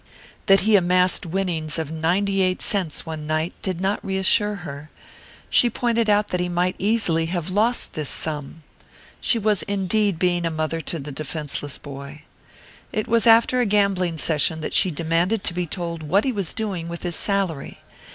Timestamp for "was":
9.37-9.61, 13.07-13.27, 16.31-16.55